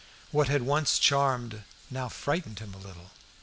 What 0.31 0.47
had 0.47 0.63
once 0.63 0.97
charmed 0.97 1.61
now 1.91 2.09
frightened 2.09 2.57
him 2.57 2.73
a 2.73 2.79
little. 2.79 3.11